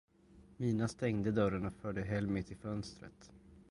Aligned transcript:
Mina 0.57 0.87
stängde 0.87 1.31
dörren 1.31 1.65
och 1.65 1.73
förde 1.73 2.01
Helmi 2.03 2.43
till 2.43 2.57
fönstret. 2.57 3.31